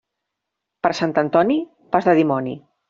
Per 0.87 0.91
Sant 1.01 1.15
Antoni, 1.25 1.61
pas 1.97 2.11
de 2.11 2.19
dimoni. 2.23 2.61